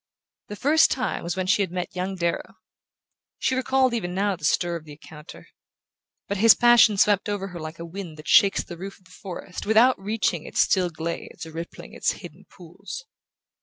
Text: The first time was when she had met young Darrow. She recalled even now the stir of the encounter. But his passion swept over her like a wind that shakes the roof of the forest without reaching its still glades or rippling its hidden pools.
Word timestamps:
The 0.47 0.55
first 0.55 0.89
time 0.89 1.21
was 1.21 1.35
when 1.35 1.45
she 1.45 1.61
had 1.61 1.69
met 1.71 1.95
young 1.95 2.15
Darrow. 2.15 2.55
She 3.37 3.53
recalled 3.53 3.93
even 3.93 4.15
now 4.15 4.35
the 4.35 4.43
stir 4.45 4.75
of 4.75 4.83
the 4.83 4.93
encounter. 4.93 5.49
But 6.27 6.37
his 6.37 6.55
passion 6.55 6.97
swept 6.97 7.29
over 7.29 7.49
her 7.49 7.59
like 7.59 7.77
a 7.77 7.85
wind 7.85 8.17
that 8.17 8.27
shakes 8.27 8.63
the 8.63 8.77
roof 8.79 8.97
of 8.97 9.05
the 9.05 9.11
forest 9.11 9.67
without 9.67 9.99
reaching 10.01 10.43
its 10.43 10.59
still 10.61 10.89
glades 10.89 11.45
or 11.45 11.51
rippling 11.51 11.93
its 11.93 12.13
hidden 12.13 12.45
pools. 12.49 13.05